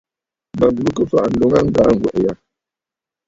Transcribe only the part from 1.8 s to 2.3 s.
ŋgwɛ̀ʼɛ̀